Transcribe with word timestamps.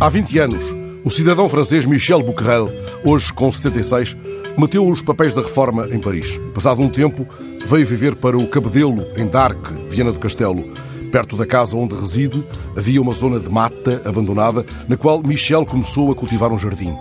Há 0.00 0.08
20 0.08 0.38
anos, 0.38 0.74
o 1.04 1.10
cidadão 1.10 1.46
francês 1.46 1.84
Michel 1.84 2.22
Bouquerel, 2.22 2.72
hoje 3.04 3.30
com 3.34 3.52
76, 3.52 4.16
meteu 4.56 4.88
os 4.88 5.02
papéis 5.02 5.34
da 5.34 5.42
reforma 5.42 5.86
em 5.90 6.00
Paris. 6.00 6.40
Passado 6.54 6.80
um 6.80 6.88
tempo, 6.88 7.28
veio 7.66 7.84
viver 7.84 8.16
para 8.16 8.38
o 8.38 8.48
Cabedelo, 8.48 9.06
em 9.14 9.26
Darque, 9.26 9.74
Viana 9.90 10.10
do 10.10 10.18
Castelo. 10.18 10.64
Perto 11.12 11.36
da 11.36 11.44
casa 11.44 11.76
onde 11.76 11.94
reside, 11.94 12.42
havia 12.74 13.02
uma 13.02 13.12
zona 13.12 13.38
de 13.38 13.50
mata 13.50 14.00
abandonada, 14.06 14.64
na 14.88 14.96
qual 14.96 15.22
Michel 15.22 15.66
começou 15.66 16.10
a 16.10 16.14
cultivar 16.14 16.50
um 16.50 16.56
jardim. 16.56 16.96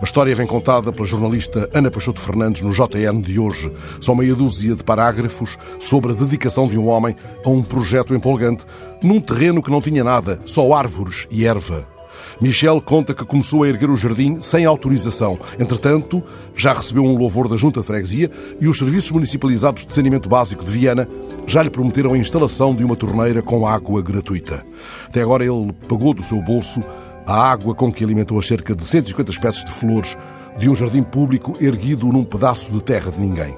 A 0.00 0.04
história 0.04 0.34
vem 0.34 0.46
contada 0.46 0.92
pela 0.92 1.06
jornalista 1.06 1.70
Ana 1.72 1.88
Peixoto 1.88 2.20
Fernandes 2.20 2.62
no 2.62 2.72
JN 2.72 3.20
de 3.20 3.38
hoje. 3.38 3.72
São 4.00 4.16
meia 4.16 4.34
dúzia 4.34 4.74
de 4.74 4.82
parágrafos 4.82 5.56
sobre 5.78 6.10
a 6.10 6.16
dedicação 6.16 6.66
de 6.66 6.76
um 6.76 6.88
homem 6.88 7.14
a 7.46 7.48
um 7.48 7.62
projeto 7.62 8.12
empolgante, 8.12 8.64
num 9.00 9.20
terreno 9.20 9.62
que 9.62 9.70
não 9.70 9.80
tinha 9.80 10.02
nada, 10.02 10.40
só 10.44 10.74
árvores 10.74 11.28
e 11.30 11.46
erva. 11.46 11.99
Michel 12.40 12.80
conta 12.80 13.14
que 13.14 13.24
começou 13.24 13.62
a 13.62 13.68
erguer 13.68 13.90
o 13.90 13.96
jardim 13.96 14.40
sem 14.40 14.64
autorização. 14.64 15.38
Entretanto, 15.58 16.22
já 16.54 16.72
recebeu 16.72 17.04
um 17.04 17.16
louvor 17.16 17.48
da 17.48 17.56
Junta 17.56 17.80
de 17.80 17.86
Freguesia 17.86 18.30
e 18.60 18.68
os 18.68 18.78
serviços 18.78 19.10
municipalizados 19.10 19.84
de 19.84 19.94
saneamento 19.94 20.28
básico 20.28 20.64
de 20.64 20.70
Viana 20.70 21.08
já 21.46 21.62
lhe 21.62 21.70
prometeram 21.70 22.14
a 22.14 22.18
instalação 22.18 22.74
de 22.74 22.84
uma 22.84 22.96
torneira 22.96 23.42
com 23.42 23.66
água 23.66 24.02
gratuita. 24.02 24.64
Até 25.06 25.22
agora 25.22 25.44
ele 25.44 25.72
pagou 25.88 26.14
do 26.14 26.22
seu 26.22 26.40
bolso 26.42 26.82
a 27.26 27.50
água 27.50 27.74
com 27.74 27.92
que 27.92 28.02
alimentou 28.02 28.38
as 28.38 28.46
cerca 28.46 28.74
de 28.74 28.84
150 28.84 29.30
espécies 29.30 29.64
de 29.64 29.70
flores 29.70 30.16
de 30.58 30.68
um 30.68 30.74
jardim 30.74 31.02
público 31.02 31.56
erguido 31.60 32.06
num 32.06 32.24
pedaço 32.24 32.70
de 32.72 32.82
terra 32.82 33.10
de 33.10 33.20
ninguém. 33.20 33.56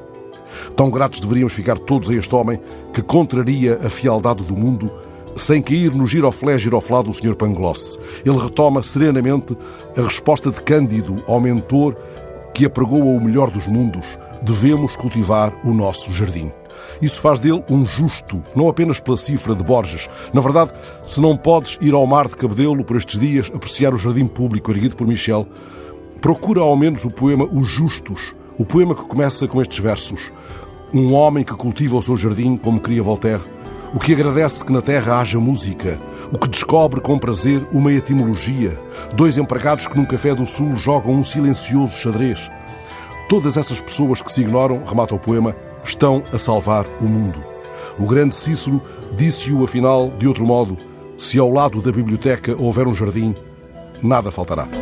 Tão 0.77 0.91
gratos 0.91 1.21
deveríamos 1.21 1.53
ficar 1.53 1.79
todos 1.79 2.11
a 2.11 2.15
este 2.15 2.35
homem 2.35 2.61
que 2.93 3.03
contraria 3.03 3.79
a 3.83 3.91
fialdade 3.91 4.45
do 4.45 4.57
mundo 4.57 4.93
sem 5.37 5.63
cair 5.63 5.95
no 5.95 6.07
giroflé 6.07 6.59
giroflá 6.59 7.03
do 7.03 7.13
Sr. 7.13 7.35
Pangloss. 7.35 7.99
Ele 8.25 8.39
retoma 8.39 8.83
serenamente 8.83 9.57
a 9.97 10.03
resposta 10.03 10.51
de 10.51 10.63
Cândido 10.63 11.23
ao 11.27 11.41
mentor 11.41 11.97
que 12.55 12.67
apregoa 12.67 13.05
o 13.05 13.25
melhor 13.25 13.51
dos 13.51 13.67
mundos. 13.67 14.19
Devemos 14.43 14.97
cultivar 14.97 15.53
o 15.65 15.73
nosso 15.73 16.13
jardim. 16.13 16.53
Isso 17.01 17.21
faz 17.21 17.41
dele 17.41 17.65
um 17.71 17.85
justo, 17.85 18.43
não 18.55 18.69
apenas 18.69 19.01
pela 19.01 19.17
cifra 19.17 19.55
de 19.55 19.65
Borges. 19.65 20.09
Na 20.33 20.41
verdade, 20.41 20.73
se 21.05 21.21
não 21.21 21.37
podes 21.37 21.79
ir 21.81 21.95
ao 21.95 22.07
mar 22.07 22.29
de 22.29 22.37
Cabedelo 22.37 22.85
por 22.85 22.97
estes 22.97 23.19
dias 23.19 23.51
apreciar 23.53 23.95
o 23.95 23.99
jardim 23.99 24.27
público 24.27 24.71
erguido 24.71 24.97
por 24.97 25.07
Michel, 25.07 25.47
procura 26.21 26.61
ao 26.61 26.77
menos 26.77 27.05
o 27.05 27.11
poema 27.11 27.45
Os 27.45 27.69
Justos, 27.69 28.37
o 28.59 28.65
poema 28.65 28.95
que 28.95 29.03
começa 29.03 29.49
com 29.49 29.61
estes 29.61 29.79
versos. 29.79 30.31
Um 30.95 31.15
homem 31.15 31.43
que 31.43 31.55
cultiva 31.55 31.97
o 31.97 32.03
seu 32.03 32.17
jardim, 32.17 32.57
como 32.57 32.81
queria 32.81 33.03
Voltaire, 33.03 33.43
o 33.95 33.99
que 33.99 34.13
agradece 34.13 34.65
que 34.65 34.73
na 34.73 34.81
terra 34.81 35.21
haja 35.21 35.39
música, 35.39 36.01
o 36.33 36.39
que 36.39 36.49
descobre 36.49 37.01
com 37.01 37.19
prazer 37.19 37.67
uma 37.73 37.93
etimologia, 37.93 38.79
dois 39.15 39.37
empregados 39.37 39.87
que 39.87 39.97
num 39.97 40.07
café 40.07 40.35
do 40.35 40.47
sul 40.47 40.75
jogam 40.75 41.15
um 41.15 41.23
silencioso 41.23 41.95
xadrez. 41.99 42.51
Todas 43.29 43.57
essas 43.57 43.83
pessoas 43.83 44.23
que 44.23 44.33
se 44.33 44.41
ignoram, 44.41 44.83
remata 44.85 45.15
o 45.15 45.19
poema, 45.19 45.55
estão 45.85 46.23
a 46.33 46.39
salvar 46.39 46.87
o 47.01 47.05
mundo. 47.05 47.45
O 47.99 48.07
grande 48.07 48.35
Cícero 48.35 48.81
disse-o, 49.15 49.65
afinal, 49.65 50.11
de 50.19 50.27
outro 50.27 50.47
modo: 50.47 50.79
se 51.19 51.39
ao 51.39 51.51
lado 51.51 51.81
da 51.83 51.93
biblioteca 51.93 52.57
houver 52.59 52.87
um 52.87 52.95
jardim, 52.95 53.35
nada 54.03 54.31
faltará. 54.31 54.82